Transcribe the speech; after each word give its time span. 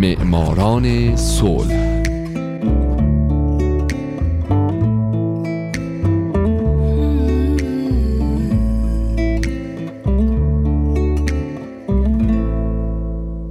معماران 0.00 1.16
صلح. 1.16 2.02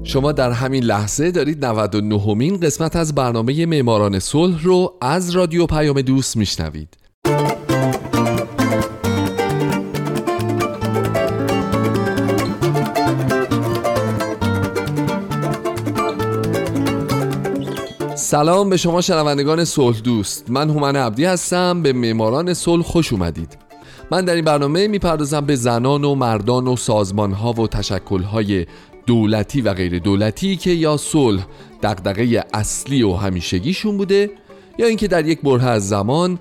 شما 0.03 0.31
در 0.31 0.51
همین 0.51 0.83
لحظه 0.83 1.31
دارید 1.31 1.65
99 1.65 2.33
مین 2.33 2.59
قسمت 2.59 2.95
از 2.95 3.15
برنامه 3.15 3.65
معماران 3.65 4.19
صلح 4.19 4.63
رو 4.63 4.97
از 5.01 5.29
رادیو 5.29 5.65
پیام 5.65 6.01
دوست 6.01 6.37
میشنوید. 6.37 7.06
سلام 18.27 18.69
به 18.69 18.77
شما 18.77 19.01
شنوندگان 19.01 19.65
صلح 19.65 19.99
دوست. 19.99 20.49
من 20.49 20.69
هومن 20.69 20.95
عبدی 20.95 21.25
هستم. 21.25 21.81
به 21.81 21.93
معماران 21.93 22.53
صلح 22.53 22.83
خوش 22.83 23.13
اومدید. 23.13 23.57
من 24.11 24.25
در 24.25 24.35
این 24.35 24.45
برنامه 24.45 24.87
می‌پردازم 24.87 25.45
به 25.45 25.55
زنان 25.55 26.03
و 26.03 26.15
مردان 26.15 26.67
و 26.67 26.75
سازمان 26.75 27.31
ها 27.31 27.53
و 27.53 27.67
تشکل 27.67 28.23
های 28.23 28.65
دولتی 29.05 29.61
و 29.61 29.73
غیر 29.73 29.99
دولتی 29.99 30.55
که 30.55 30.71
یا 30.71 30.97
صلح 30.97 31.45
دغدغه 31.83 32.43
اصلی 32.53 33.03
و 33.03 33.13
همیشگیشون 33.13 33.97
بوده 33.97 34.31
یا 34.77 34.87
اینکه 34.87 35.07
در 35.07 35.25
یک 35.25 35.41
بره 35.41 35.65
از 35.65 35.89
زمان 35.89 36.39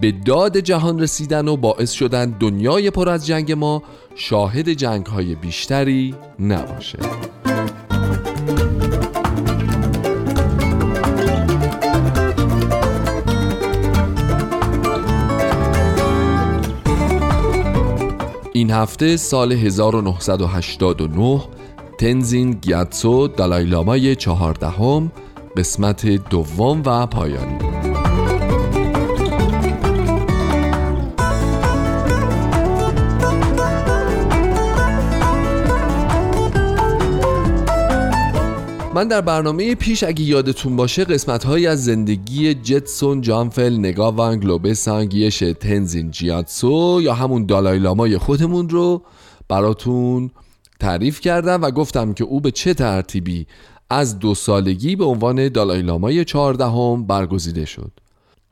به 0.00 0.12
داد 0.12 0.58
جهان 0.58 1.00
رسیدن 1.00 1.48
و 1.48 1.56
باعث 1.56 1.90
شدن 1.90 2.30
دنیای 2.30 2.90
پر 2.90 3.08
از 3.08 3.26
جنگ 3.26 3.52
ما 3.52 3.82
شاهد 4.14 4.68
جنگ 4.68 5.06
های 5.06 5.34
بیشتری 5.34 6.14
نباشه. 6.40 6.98
این 18.58 18.70
هفته 18.70 19.16
سال 19.16 19.52
1989 19.52 21.42
تنزین 21.98 22.50
گیاتسو 22.50 23.28
دالایلامای 23.28 24.16
چهاردهم 24.16 25.12
قسمت 25.56 26.06
دوم 26.06 26.82
و 26.86 27.06
پایانی 27.06 27.67
من 38.98 39.08
در 39.08 39.20
برنامه 39.20 39.74
پیش 39.74 40.04
اگه 40.04 40.22
یادتون 40.22 40.76
باشه 40.76 41.04
قسمت 41.04 41.44
های 41.44 41.66
از 41.66 41.84
زندگی 41.84 42.54
جتسون 42.54 43.20
جانفل 43.20 43.76
نگاوان 43.78 44.40
گلوبه 44.40 44.74
سانگیش 44.74 45.38
تنزین 45.38 46.10
جیاتسو 46.10 47.00
یا 47.02 47.14
همون 47.14 47.46
دالایلامای 47.46 48.18
خودمون 48.18 48.68
رو 48.68 49.02
براتون 49.48 50.30
تعریف 50.80 51.20
کردم 51.20 51.62
و 51.62 51.70
گفتم 51.70 52.12
که 52.12 52.24
او 52.24 52.40
به 52.40 52.50
چه 52.50 52.74
ترتیبی 52.74 53.46
از 53.90 54.18
دو 54.18 54.34
سالگی 54.34 54.96
به 54.96 55.04
عنوان 55.04 55.48
دالایلامای 55.48 56.24
چهاردهم 56.24 57.06
برگزیده 57.06 57.64
شد. 57.64 57.92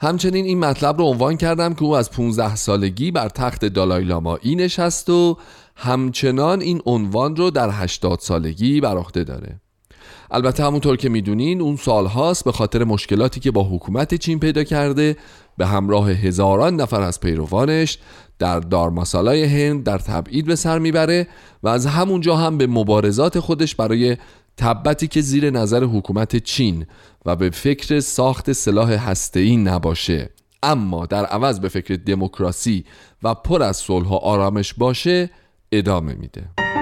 همچنین 0.01 0.45
این 0.45 0.59
مطلب 0.59 0.99
رو 0.99 1.05
عنوان 1.05 1.37
کردم 1.37 1.75
که 1.75 1.83
او 1.83 1.97
از 1.97 2.11
15 2.11 2.57
سالگی 2.57 3.11
بر 3.11 3.29
تخت 3.29 3.65
دالایلامایی 3.65 4.55
نشست 4.55 5.11
و 5.11 5.37
همچنان 5.77 6.61
این 6.61 6.83
عنوان 6.87 7.37
رو 7.37 7.51
در 7.51 7.71
80 7.73 8.19
سالگی 8.21 8.81
بر 8.81 8.97
عهده 8.97 9.25
داره. 9.25 9.61
البته 10.31 10.65
همونطور 10.65 10.97
که 10.97 11.09
می‌دونین 11.09 11.61
اون 11.61 11.77
سالهاست 11.77 12.45
به 12.45 12.53
خاطر 12.53 12.85
مشکلاتی 12.85 13.41
که 13.41 13.51
با 13.51 13.63
حکومت 13.65 14.15
چین 14.15 14.39
پیدا 14.39 14.65
کرده. 14.65 15.17
به 15.57 15.67
همراه 15.67 16.11
هزاران 16.11 16.77
نفر 16.77 17.03
از 17.03 17.21
پیروانش 17.21 17.99
در 18.39 18.61
دارماسالای 18.61 19.45
هند 19.45 19.85
در 19.85 19.99
تبعید 19.99 20.47
به 20.47 20.57
سر 20.57 20.79
می‌بره 20.79 21.27
و 21.63 21.69
از 21.69 21.87
همونجا 21.87 22.37
هم 22.37 22.59
به 22.59 22.67
مبارزات 22.67 23.41
خودش 23.41 23.75
برای 23.75 24.17
تبتی 24.57 25.07
که 25.07 25.21
زیر 25.21 25.51
نظر 25.51 25.85
حکومت 25.85 26.37
چین 26.37 26.87
و 27.27 27.37
به 27.37 27.51
فکر 27.51 28.01
ساخت 28.01 28.53
سلاح 28.53 28.93
هسته‌ای 28.93 29.57
نباشه. 29.57 30.31
اما 30.63 31.07
در 31.07 31.25
عوض 31.25 31.61
به 31.61 31.69
فکر 31.69 31.95
دموکراسی 31.95 32.85
و 33.23 33.35
پر 33.35 33.63
از 33.63 33.77
صلح 33.77 34.09
و 34.09 34.15
آرامش 34.15 34.75
باشه 34.75 35.31
ادامه 35.73 36.15
میده. 36.15 36.76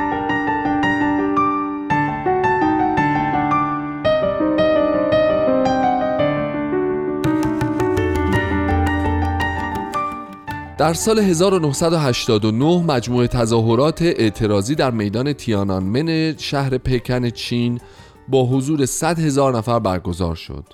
در 10.85 10.95
سال 10.95 11.19
1989 11.19 12.83
مجموعه 12.83 13.27
تظاهرات 13.27 14.03
اعتراضی 14.03 14.75
در 14.75 14.91
میدان 14.91 15.33
تیانانمن 15.33 16.37
شهر 16.39 16.79
پکن 16.79 17.31
چین 17.31 17.81
با 18.29 18.47
حضور 18.47 18.87
100 18.87 19.19
هزار 19.19 19.57
نفر 19.57 19.79
برگزار 19.79 20.35
شد 20.35 20.65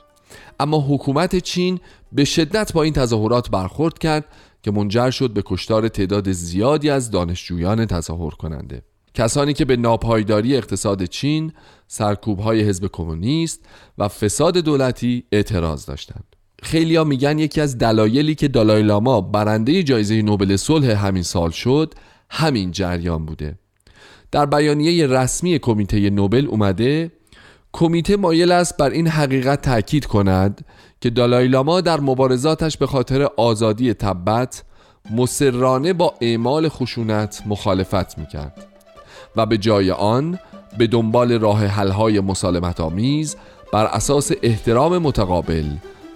اما 0.61 0.81
حکومت 0.89 1.37
چین 1.37 1.81
به 2.13 2.25
شدت 2.25 2.73
با 2.73 2.83
این 2.83 2.93
تظاهرات 2.93 3.51
برخورد 3.51 3.99
کرد 3.99 4.25
که 4.63 4.71
منجر 4.71 5.11
شد 5.11 5.31
به 5.31 5.43
کشتار 5.47 5.89
تعداد 5.89 6.33
زیادی 6.33 6.91
از 6.91 7.11
دانشجویان 7.11 7.87
تظاهر 7.87 8.31
کننده 8.31 8.83
کسانی 9.15 9.53
که 9.53 9.65
به 9.65 9.77
ناپایداری 9.77 10.57
اقتصاد 10.57 11.05
چین، 11.05 11.53
سرکوبهای 11.87 12.61
حزب 12.61 12.87
کمونیست 12.93 13.61
و 13.99 14.09
فساد 14.09 14.57
دولتی 14.57 15.25
اعتراض 15.33 15.87
داشتند. 15.87 16.30
خیلیا 16.63 17.05
میگن 17.05 17.39
یکی 17.39 17.61
از 17.61 17.79
دلایلی 17.79 18.35
که 18.35 18.49
دالای 18.49 18.83
لاما 18.83 19.21
برنده 19.21 19.83
جایزه 19.83 20.23
نوبل 20.23 20.57
صلح 20.57 21.07
همین 21.07 21.23
سال 21.23 21.51
شد 21.51 21.95
همین 22.31 22.71
جریان 22.71 23.27
بوده. 23.27 23.59
در 24.33 24.47
بیانیه 24.47 25.07
رسمی 25.07 25.59
کمیته 25.59 26.11
نوبل 26.11 26.47
اومده 26.47 27.13
کمیته 27.73 28.17
مایل 28.17 28.53
است 28.53 28.77
بر 28.77 28.91
این 28.91 29.09
حقیقت 29.09 29.63
تاکید 29.63 30.07
کند 30.07 30.65
که 31.01 31.11
دالای 31.11 31.49
لاما 31.49 31.81
در 31.81 32.01
مبارزاتش 32.01 32.77
به 32.77 32.87
خاطر 32.87 33.29
آزادی 33.37 33.95
تبت 33.95 34.65
مسررانه 35.11 35.93
با 35.93 36.15
اعمال 36.21 36.69
خشونت 36.69 37.43
مخالفت 37.47 38.19
می‌کرد 38.19 38.67
و 39.37 39.47
به 39.47 39.59
جای 39.59 39.91
آن 39.91 40.39
به 40.79 40.87
دنبال 40.87 41.33
راه 41.33 41.67
حلهای 41.67 42.21
مسالمت 42.21 42.81
آمیز 42.81 43.37
بر 43.73 43.85
اساس 43.85 44.33
احترام 44.43 44.99
متقابل 44.99 45.67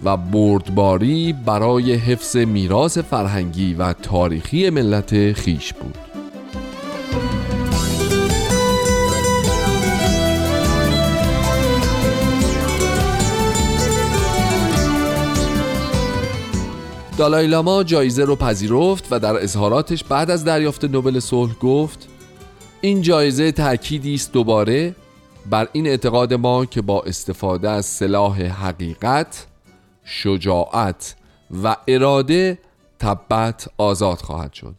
و 0.03 0.17
بردباری 0.17 1.33
برای 1.45 1.93
حفظ 1.93 2.37
میراث 2.37 2.97
فرهنگی 2.97 3.73
و 3.73 3.93
تاریخی 3.93 4.69
ملت 4.69 5.33
خیش 5.33 5.73
بود. 5.73 5.97
دالای 17.17 17.47
لاما 17.47 17.83
جایزه 17.83 18.23
رو 18.23 18.35
پذیرفت 18.35 19.07
و 19.11 19.19
در 19.19 19.43
اظهاراتش 19.43 20.03
بعد 20.03 20.31
از 20.31 20.43
دریافت 20.43 20.85
نوبل 20.85 21.19
صلح 21.19 21.53
گفت 21.61 22.07
این 22.81 23.01
جایزه 23.01 23.51
تأکیدی 23.51 24.13
است 24.13 24.33
دوباره 24.33 24.95
بر 25.49 25.67
این 25.71 25.87
اعتقاد 25.87 26.33
ما 26.33 26.65
که 26.65 26.81
با 26.81 27.01
استفاده 27.01 27.69
از 27.69 27.85
سلاح 27.85 28.41
حقیقت 28.41 29.45
شجاعت 30.05 31.15
و 31.63 31.75
اراده 31.87 32.59
تبت 32.99 33.67
آزاد 33.77 34.17
خواهد 34.17 34.53
شد. 34.53 34.75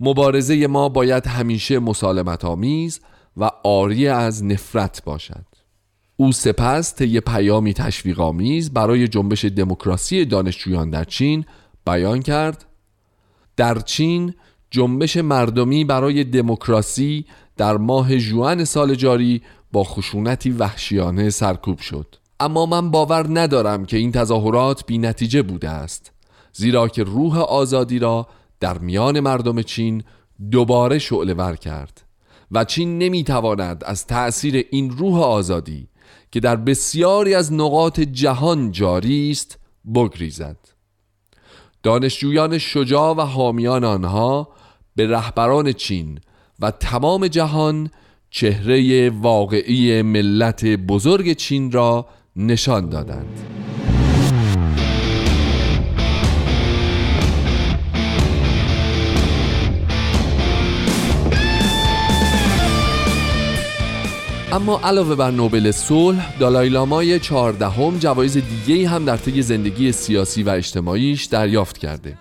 مبارزه 0.00 0.66
ما 0.66 0.88
باید 0.88 1.26
همیشه 1.26 1.78
مسالمت 1.78 2.44
آمیز 2.44 3.00
و 3.36 3.50
آری 3.64 4.08
از 4.08 4.44
نفرت 4.44 5.04
باشد. 5.04 5.44
او 6.16 6.32
سپس 6.32 6.94
طی 6.94 7.20
پیامی 7.20 7.74
تشویق 7.74 8.20
آمیز 8.20 8.70
برای 8.70 9.08
جنبش 9.08 9.44
دموکراسی 9.44 10.24
دانشجویان 10.24 10.90
در 10.90 11.04
چین 11.04 11.44
بیان 11.86 12.22
کرد. 12.22 12.64
در 13.56 13.78
چین 13.78 14.34
جنبش 14.70 15.16
مردمی 15.16 15.84
برای 15.84 16.24
دموکراسی 16.24 17.26
در 17.56 17.76
ماه 17.76 18.18
جوان 18.18 18.64
سال 18.64 18.94
جاری 18.94 19.42
با 19.72 19.84
خشونتی 19.84 20.50
وحشیانه 20.50 21.30
سرکوب 21.30 21.78
شد. 21.78 22.16
اما 22.42 22.66
من 22.66 22.90
باور 22.90 23.40
ندارم 23.40 23.84
که 23.84 23.96
این 23.96 24.12
تظاهرات 24.12 24.86
بی 24.86 24.98
نتیجه 24.98 25.42
بوده 25.42 25.68
است 25.68 26.12
زیرا 26.52 26.88
که 26.88 27.02
روح 27.02 27.38
آزادی 27.38 27.98
را 27.98 28.26
در 28.60 28.78
میان 28.78 29.20
مردم 29.20 29.62
چین 29.62 30.02
دوباره 30.50 30.98
شعله 30.98 31.34
ور 31.34 31.56
کرد 31.56 32.02
و 32.50 32.64
چین 32.64 32.98
نمی‌تواند 32.98 33.84
از 33.84 34.06
تأثیر 34.06 34.66
این 34.70 34.90
روح 34.90 35.20
آزادی 35.20 35.88
که 36.32 36.40
در 36.40 36.56
بسیاری 36.56 37.34
از 37.34 37.52
نقاط 37.52 38.00
جهان 38.00 38.70
جاری 38.70 39.30
است 39.30 39.58
بگریزد. 39.94 40.56
دانشجویان 41.82 42.58
شجاع 42.58 43.14
و 43.16 43.20
حامیان 43.20 43.84
آنها 43.84 44.48
به 44.96 45.06
رهبران 45.06 45.72
چین 45.72 46.18
و 46.60 46.70
تمام 46.70 47.28
جهان 47.28 47.90
چهره 48.30 49.10
واقعی 49.10 50.02
ملت 50.02 50.64
بزرگ 50.64 51.32
چین 51.32 51.72
را 51.72 52.06
نشان 52.36 52.88
دادند. 52.88 53.38
اما 64.52 64.80
علاوه 64.84 65.14
بر 65.14 65.30
نوبل 65.30 65.70
صلح 65.70 66.38
دالایلامای 66.38 67.18
چهاردهم 67.18 67.98
جوایز 67.98 68.36
دیگه 68.36 68.88
هم 68.88 69.04
در 69.04 69.16
طی 69.16 69.42
زندگی 69.42 69.92
سیاسی 69.92 70.42
و 70.42 70.48
اجتماعیش 70.48 71.24
دریافت 71.24 71.78
کرده. 71.78 72.18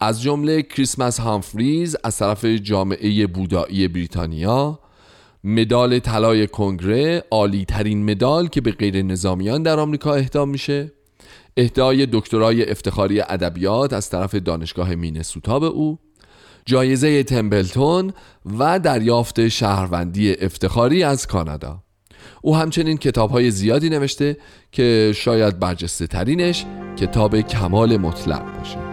از 0.00 0.22
جمله 0.22 0.62
کریسمس 0.62 1.20
هامفریز 1.20 1.96
از 2.04 2.18
طرف 2.18 2.44
جامعه 2.44 3.26
بودایی 3.26 3.88
بریتانیا 3.88 4.78
مدال 5.44 5.98
طلای 5.98 6.46
کنگره 6.46 7.24
عالی 7.30 7.64
ترین 7.64 8.10
مدال 8.10 8.48
که 8.48 8.60
به 8.60 8.72
غیر 8.72 9.02
نظامیان 9.02 9.62
در 9.62 9.80
آمریکا 9.80 10.14
اهدا 10.14 10.44
میشه. 10.44 10.92
اهدای 11.56 12.06
دکترای 12.12 12.70
افتخاری 12.70 13.20
ادبیات 13.20 13.92
از 13.92 14.10
طرف 14.10 14.34
دانشگاه 14.34 14.94
مینسوتا 14.94 15.58
به 15.58 15.66
او. 15.66 15.98
جایزه 16.66 17.22
تمبلتون 17.22 18.12
و 18.58 18.78
دریافت 18.78 19.48
شهروندی 19.48 20.34
افتخاری 20.34 21.02
از 21.02 21.26
کانادا. 21.26 21.82
او 22.42 22.56
همچنین 22.56 22.96
کتاب 22.96 23.30
های 23.30 23.50
زیادی 23.50 23.90
نوشته 23.90 24.36
که 24.72 25.12
شاید 25.16 25.58
برجسته 25.58 26.06
ترینش 26.06 26.66
کتاب 26.96 27.40
کمال 27.40 27.96
مطلق 27.96 28.58
باشه. 28.58 28.89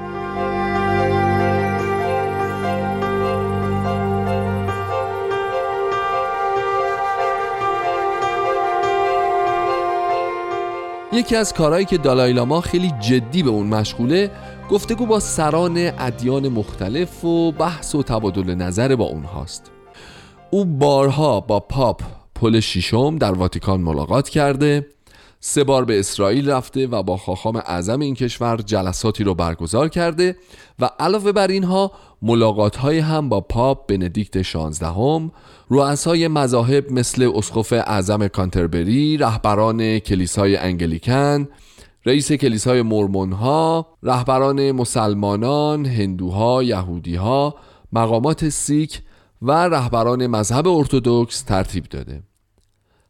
یکی 11.17 11.35
از 11.35 11.53
کارهایی 11.53 11.85
که 11.85 11.97
دالایلاما 11.97 12.61
خیلی 12.61 12.91
جدی 12.99 13.43
به 13.43 13.49
اون 13.49 13.67
مشغوله 13.67 14.31
گفتگو 14.69 15.05
با 15.05 15.19
سران 15.19 15.91
ادیان 15.99 16.47
مختلف 16.47 17.25
و 17.25 17.51
بحث 17.51 17.95
و 17.95 18.03
تبادل 18.03 18.55
نظر 18.55 18.95
با 18.95 19.05
اونهاست. 19.05 19.71
او 20.51 20.65
بارها 20.65 21.39
با 21.39 21.59
پاپ 21.59 22.01
پل 22.35 22.59
شیشم 22.59 23.17
در 23.17 23.31
واتیکان 23.31 23.81
ملاقات 23.81 24.29
کرده 24.29 24.85
سه 25.39 25.63
بار 25.63 25.85
به 25.85 25.99
اسرائیل 25.99 26.49
رفته 26.49 26.87
و 26.87 27.03
با 27.03 27.17
خاخام 27.17 27.55
اعظم 27.55 27.99
این 27.99 28.15
کشور 28.15 28.57
جلساتی 28.57 29.23
رو 29.23 29.33
برگزار 29.33 29.89
کرده 29.89 30.35
و 30.79 30.89
علاوه 30.99 31.31
بر 31.31 31.47
اینها 31.47 31.91
ملاقات 32.21 32.75
های 32.75 32.99
هم 32.99 33.29
با 33.29 33.41
پاپ 33.41 33.87
بندیکت 33.87 34.41
16 34.41 34.87
هم 34.87 35.31
رؤسای 35.69 36.27
مذاهب 36.27 36.91
مثل 36.91 37.31
اسقف 37.35 37.73
اعظم 37.73 38.27
کانتربری 38.27 39.17
رهبران 39.17 39.99
کلیسای 39.99 40.57
انگلیکن 40.57 41.47
رئیس 42.05 42.31
کلیسای 42.31 42.81
مرمون 42.81 43.31
ها 43.31 43.87
رهبران 44.03 44.71
مسلمانان 44.71 45.85
هندوها 45.85 46.63
یهودیها 46.63 47.55
مقامات 47.93 48.49
سیک 48.49 49.01
و 49.41 49.51
رهبران 49.51 50.27
مذهب 50.27 50.67
ارتودکس 50.67 51.41
ترتیب 51.41 51.83
داده. 51.83 52.23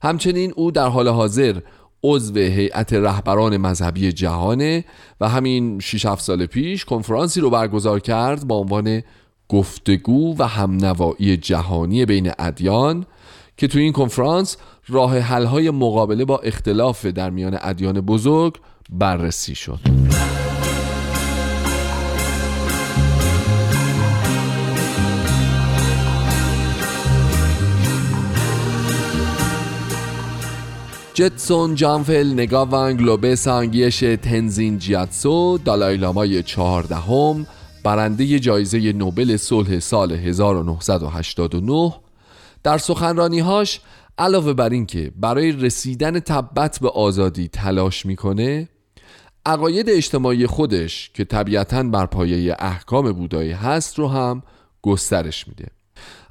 همچنین 0.01 0.53
او 0.55 0.71
در 0.71 0.87
حال 0.87 1.07
حاضر 1.07 1.59
عضو 2.03 2.39
هیئت 2.39 2.93
رهبران 2.93 3.57
مذهبی 3.57 4.11
جهانه 4.11 4.85
و 5.21 5.29
همین 5.29 5.79
6 5.79 6.05
7 6.05 6.23
سال 6.23 6.45
پیش 6.45 6.85
کنفرانسی 6.85 7.41
رو 7.41 7.49
برگزار 7.49 7.99
کرد 7.99 8.47
با 8.47 8.55
عنوان 8.55 9.03
گفتگو 9.49 10.35
و 10.37 10.47
همنوایی 10.47 11.37
جهانی 11.37 12.05
بین 12.05 12.31
ادیان 12.39 13.05
که 13.57 13.67
تو 13.67 13.79
این 13.79 13.93
کنفرانس 13.93 14.57
راه 14.87 15.19
حل‌های 15.19 15.69
مقابله 15.69 16.25
با 16.25 16.37
اختلاف 16.37 17.05
در 17.05 17.29
میان 17.29 17.57
ادیان 17.61 18.01
بزرگ 18.01 18.53
بررسی 18.89 19.55
شد. 19.55 20.06
جتسون 31.17 31.75
جانفل 31.75 32.33
نگاوان 32.33 32.97
گلوبه 32.97 33.35
سانگیش 33.35 33.99
تنزین 33.99 34.77
جیاتسو 34.77 35.57
دالایلامای 35.57 36.43
چهاردهم 36.43 37.47
برنده 37.83 38.39
جایزه 38.39 38.93
نوبل 38.93 39.37
صلح 39.37 39.79
سال 39.79 40.11
1989 40.11 41.93
در 42.63 42.77
سخنرانیهاش 42.77 43.81
علاوه 44.17 44.53
بر 44.53 44.69
اینکه 44.69 45.11
برای 45.15 45.51
رسیدن 45.51 46.19
تبت 46.19 46.79
به 46.79 46.89
آزادی 46.89 47.47
تلاش 47.47 48.05
می‌کنه 48.05 48.69
عقاید 49.45 49.89
اجتماعی 49.89 50.47
خودش 50.47 51.11
که 51.13 51.25
طبیعتا 51.25 51.83
بر 51.83 52.05
پایه 52.05 52.55
احکام 52.59 53.11
بودایی 53.11 53.51
هست 53.51 53.99
رو 53.99 54.07
هم 54.07 54.43
گسترش 54.81 55.47
میده. 55.47 55.67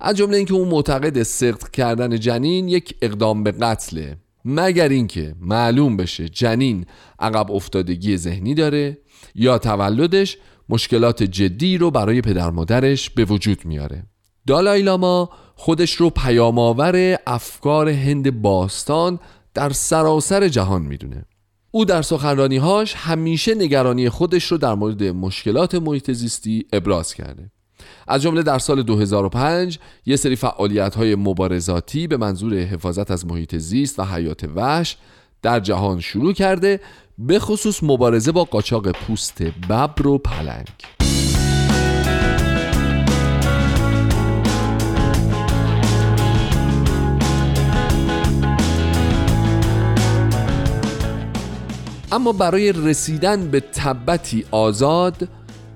از 0.00 0.17
جمله 0.17 0.37
اینکه 0.37 0.55
اون 0.55 0.69
معتقد 0.69 1.23
سقط 1.23 1.71
کردن 1.71 2.19
جنین 2.19 2.69
یک 2.69 2.94
اقدام 3.03 3.43
به 3.43 3.53
قتله. 3.53 4.17
مگر 4.49 4.89
اینکه 4.89 5.35
معلوم 5.41 5.97
بشه 5.97 6.29
جنین 6.29 6.87
عقب 7.19 7.53
افتادگی 7.53 8.17
ذهنی 8.17 8.55
داره 8.55 8.99
یا 9.35 9.59
تولدش 9.59 10.39
مشکلات 10.69 11.23
جدی 11.23 11.79
رو 11.79 11.91
برای 11.91 12.21
پدر 12.21 12.51
مادرش 12.51 13.11
به 13.11 13.25
وجود 13.25 13.65
میاره. 13.65 14.07
دالای 14.47 14.83
لاما 14.83 15.31
خودش 15.55 15.95
رو 15.95 16.11
پیامآور 16.11 17.17
افکار 17.27 17.89
هند 17.89 18.43
باستان 18.43 19.19
در 19.55 19.71
سراسر 19.71 20.49
جهان 20.49 20.83
می‌دونه. 20.83 21.25
او 21.71 21.85
در 21.85 22.03
سخنرانیهاش 22.03 22.95
همیشه 22.95 23.55
نگرانی 23.55 24.09
خودش 24.09 24.45
رو 24.45 24.59
در 24.59 24.75
مورد 24.75 25.03
مشکلات 25.03 25.75
محیط 25.75 26.11
زیستی 26.11 26.67
ابراز 26.73 27.15
کرده. 27.15 27.51
از 28.09 28.23
جمله 28.23 28.43
در 28.43 28.59
سال 28.59 28.83
2005 28.83 29.79
یه 30.06 30.17
سری 30.17 30.37
فعالیت 30.37 30.94
های 30.94 31.15
مبارزاتی 31.15 32.06
به 32.06 32.17
منظور 32.17 32.55
حفاظت 32.55 33.11
از 33.11 33.27
محیط 33.27 33.56
زیست 33.56 33.99
و 33.99 34.05
حیات 34.05 34.44
وحش 34.56 34.97
در 35.43 35.61
جهان 35.61 36.00
شروع 36.00 36.33
کرده 36.33 36.81
به 37.19 37.38
خصوص 37.38 37.83
مبارزه 37.83 38.33
با 38.33 38.44
قاچاق 38.44 38.91
پوست 38.91 39.43
ببر 39.43 40.06
و 40.06 40.19
پلنگ. 40.19 40.69
اما 52.12 52.33
برای 52.33 52.73
رسیدن 52.73 53.50
به 53.50 53.61
تبتی 53.61 54.45
آزاد 54.50 55.28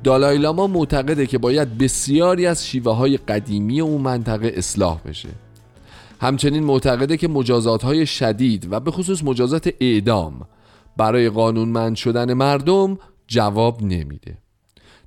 دالایلاما 0.05 0.67
معتقده 0.67 1.27
که 1.27 1.39
باید 1.39 1.79
بسیاری 1.79 2.47
از 2.47 2.67
شیوه 2.67 2.95
های 2.97 3.17
قدیمی 3.17 3.81
اون 3.81 4.01
منطقه 4.01 4.53
اصلاح 4.55 5.01
بشه. 5.05 5.29
همچنین 6.21 6.65
معتقده 6.65 7.17
که 7.17 7.29
مجازات 7.29 7.83
های 7.83 8.07
شدید 8.07 8.73
و 8.73 8.81
به 8.81 8.91
خصوص 8.91 9.25
مجازات 9.25 9.71
اعدام 9.81 10.47
برای 10.97 11.29
قانونمند 11.29 11.97
شدن 11.97 12.33
مردم 12.33 12.99
جواب 13.27 13.83
نمیده. 13.83 14.39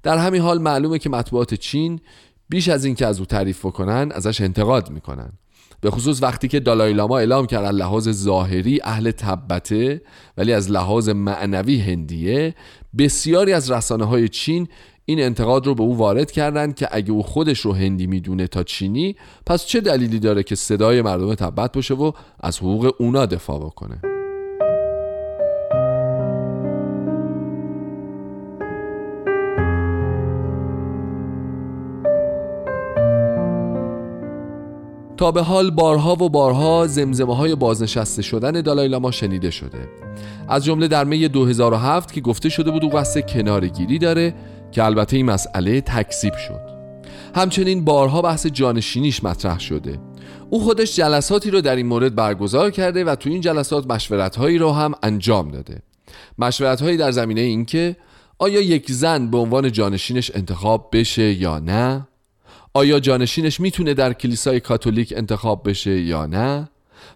در 0.04 0.18
همین 0.18 0.42
حال 0.42 0.62
معلومه 0.62 1.00
که 1.00 1.10
مطبوعات 1.10 1.54
چین 1.54 2.00
بیش 2.50 2.70
از 2.70 2.86
اینکه 2.86 3.08
از 3.08 3.20
او 3.20 3.26
تعریف 3.26 3.66
بکنن 3.66 4.12
ازش 4.12 4.42
انتقاد 4.42 4.90
می‌کنن. 4.90 5.32
به 5.84 5.92
خصوص 5.92 6.24
وقتی 6.24 6.48
که 6.48 6.60
دالایلاما 6.60 7.18
اعلام 7.18 7.46
کرد 7.46 7.66
لحاظ 7.66 8.10
ظاهری 8.10 8.80
اهل 8.84 9.12
تبته 9.12 10.02
ولی 10.38 10.54
از 10.54 10.72
لحاظ 10.72 11.10
معنوی 11.10 11.80
هندیه 11.80 12.56
بسیاری 12.98 13.54
از 13.54 13.72
رسانه 13.72 14.06
های 14.06 14.30
چین 14.30 14.68
این 15.06 15.20
انتقاد 15.20 15.66
رو 15.66 15.76
به 15.76 15.84
او 15.84 15.98
وارد 15.98 16.32
کردند 16.32 16.76
که 16.76 16.88
اگه 16.92 17.12
او 17.12 17.24
خودش 17.24 17.60
رو 17.60 17.74
هندی 17.74 18.08
می‌دونه 18.08 18.48
تا 18.48 18.64
چینی 18.64 19.16
پس 19.46 19.66
چه 19.66 19.82
دلیلی 19.82 20.20
داره 20.20 20.44
که 20.44 20.56
صدای 20.56 21.02
مردم 21.02 21.36
تبت 21.36 21.72
باشه 21.72 21.94
و 21.94 22.12
از 22.40 22.58
حقوق 22.58 22.96
اونا 23.00 23.26
دفاع 23.26 23.60
بکنه؟ 23.60 24.13
تا 35.24 35.32
به 35.32 35.42
حال 35.42 35.72
بارها 35.72 36.14
و 36.14 36.30
بارها 36.30 36.88
زمزمه 36.88 37.36
های 37.36 37.56
بازنشسته 37.56 38.22
شدن 38.22 38.52
دالایلاما 38.52 39.12
شنیده 39.12 39.52
شده. 39.52 39.90
از 40.48 40.66
جمله 40.66 40.88
در 40.88 41.04
می 41.04 41.28
2007 41.28 42.12
که 42.12 42.22
گفته 42.22 42.50
شده 42.50 42.72
بود 42.72 42.84
او 42.84 42.90
قصد 42.90 43.30
کنارگیری 43.30 44.00
داره 44.00 44.34
که 44.72 44.84
البته 44.84 45.18
این 45.18 45.26
مسئله 45.26 45.82
تکذیب 45.82 46.34
شد. 46.34 46.60
همچنین 47.36 47.86
بارها 47.86 48.22
بحث 48.22 48.48
جانشینیش 48.48 49.24
مطرح 49.24 49.60
شده. 49.60 50.00
او 50.50 50.64
خودش 50.64 50.96
جلساتی 50.96 51.52
رو 51.52 51.62
در 51.62 51.76
این 51.76 51.88
مورد 51.88 52.16
برگزار 52.16 52.72
کرده 52.72 53.04
و 53.06 53.16
تو 53.16 53.30
این 53.30 53.42
جلسات 53.42 53.88
مشورت 53.88 54.36
هایی 54.36 54.58
رو 54.58 54.72
هم 54.72 54.94
انجام 55.04 55.52
داده. 55.52 55.82
مشورت 56.40 56.82
هایی 56.82 56.98
در 56.98 57.12
زمینه 57.12 57.42
اینکه 57.42 57.96
آیا 58.40 58.62
یک 58.62 58.92
زن 58.92 59.32
به 59.32 59.38
عنوان 59.38 59.72
جانشینش 59.72 60.32
انتخاب 60.36 60.90
بشه 60.94 61.34
یا 61.34 61.60
نه؟ 61.60 62.08
آیا 62.74 63.00
جانشینش 63.00 63.60
می‌تونه 63.60 63.94
در 63.94 64.14
کلیسای 64.14 64.60
کاتولیک 64.60 65.14
انتخاب 65.18 65.70
بشه 65.70 66.02
یا 66.02 66.26
نه؟ 66.26 66.70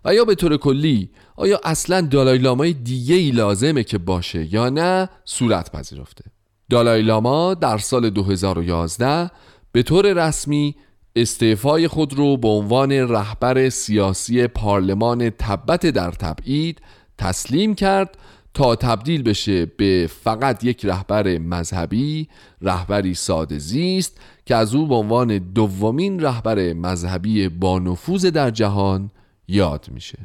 و 0.06 0.14
یا 0.14 0.26
به 0.26 0.36
طور 0.36 0.58
کلی 0.58 1.10
آیا 1.36 1.60
اصلا 1.64 2.02
دالای 2.02 2.38
لامای 2.38 2.74
دیگه 2.74 3.16
ای 3.16 3.32
لازمه 3.32 3.84
که 3.84 3.98
باشه 3.98 4.54
یا 4.54 4.70
نه؟ 4.70 5.10
صورت 5.26 5.72
پذیرفته. 5.72 6.24
دالای 6.70 7.02
لاما 7.02 7.54
در 7.54 7.78
سال 7.78 8.10
2011 8.10 9.32
به 9.72 9.84
طور 9.84 10.28
رسمی 10.28 10.76
استعفای 11.16 11.88
خود 11.88 12.14
رو 12.14 12.38
به 12.38 12.48
عنوان 12.48 12.92
رهبر 12.92 13.70
سیاسی 13.70 14.48
پارلمان 14.48 15.30
تبت 15.30 15.86
در 15.86 16.12
تبعید 16.12 16.82
تسلیم 17.18 17.76
کرد 17.76 18.18
تا 18.54 18.76
تبدیل 18.76 19.24
بشه 19.24 19.66
به 19.66 20.10
فقط 20.24 20.64
یک 20.64 20.86
رهبر 20.86 21.38
مذهبی 21.38 22.28
رهبری 22.62 23.14
ساده 23.14 23.58
زیست 23.58 24.20
که 24.48 24.56
از 24.56 24.76
او 24.76 24.88
به 24.88 24.96
عنوان 24.96 25.38
دومین 25.38 26.20
رهبر 26.20 26.74
مذهبی 26.74 27.50
با 27.50 27.80
نفوذ 27.80 28.26
در 28.26 28.52
جهان 28.52 29.12
یاد 29.48 29.88
میشه. 29.94 30.18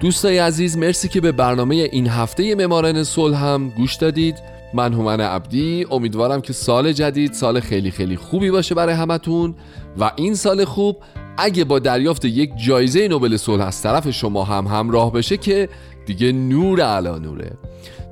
دوستای 0.00 0.38
عزیز 0.38 0.78
مرسی 0.78 1.08
که 1.08 1.20
به 1.20 1.32
برنامه 1.32 1.74
این 1.74 2.06
هفته 2.06 2.54
ممارن 2.54 3.02
صلح 3.02 3.44
هم 3.44 3.68
گوش 3.68 3.94
دادید. 3.94 4.42
من 4.74 4.92
هومن 4.92 5.20
عبدی 5.20 5.86
امیدوارم 5.90 6.40
که 6.40 6.52
سال 6.52 6.92
جدید 6.92 7.32
سال 7.32 7.60
خیلی 7.60 7.90
خیلی 7.90 8.16
خوبی 8.16 8.50
باشه 8.50 8.74
برای 8.74 8.94
همتون 8.94 9.54
و 9.98 10.12
این 10.16 10.34
سال 10.34 10.64
خوب 10.64 10.96
اگه 11.40 11.64
با 11.64 11.78
دریافت 11.78 12.24
یک 12.24 12.50
جایزه 12.56 13.08
نوبل 13.08 13.36
صلح 13.36 13.66
از 13.66 13.82
طرف 13.82 14.10
شما 14.10 14.44
هم 14.44 14.66
همراه 14.66 15.12
بشه 15.12 15.36
که 15.36 15.68
دیگه 16.06 16.32
نور 16.32 16.80
علا 16.80 17.18
نوره. 17.18 17.52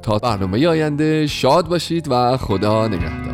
تا 0.03 0.19
برنامه 0.19 0.69
آینده 0.69 1.27
شاد 1.27 1.69
باشید 1.69 2.07
و 2.11 2.37
خدا 2.37 2.89
نگهدار. 2.89 3.28